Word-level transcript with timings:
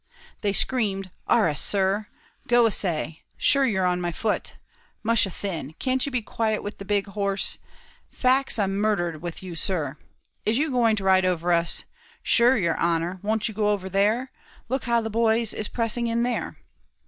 They 0.41 0.51
screamed, 0.51 1.11
"Arrah, 1.29 1.53
sir! 1.55 2.07
go 2.47 2.65
asy; 2.65 3.21
shure 3.37 3.67
you're 3.67 3.85
on 3.85 4.01
my 4.01 4.11
foot; 4.11 4.55
musha 5.03 5.29
thin, 5.29 5.75
can't 5.77 6.03
you 6.03 6.11
be 6.11 6.23
quiet 6.23 6.63
with 6.63 6.79
the 6.79 6.85
big 6.85 7.05
horse? 7.09 7.59
faix 8.09 8.57
I'm 8.57 8.77
murdhered 8.81 9.21
with 9.21 9.43
you, 9.43 9.53
sir, 9.53 9.97
is 10.43 10.57
you 10.57 10.71
going 10.71 10.95
to 10.95 11.03
ride 11.03 11.23
over 11.23 11.51
us? 11.53 11.83
shure, 12.23 12.57
yer 12.57 12.77
honer, 12.77 13.19
won't 13.21 13.47
you 13.47 13.53
go 13.53 13.69
over 13.69 13.89
there? 13.89 14.31
look 14.69 14.85
how 14.85 15.01
the 15.01 15.11
boys 15.11 15.53
is 15.53 15.67
pressing 15.67 16.07
in 16.07 16.23
there." 16.23 16.57